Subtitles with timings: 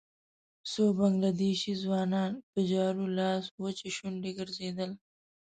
[0.71, 4.91] څو بنګله دېشي ځوانان په جارو لاس وچې شونډې ګرځېدل.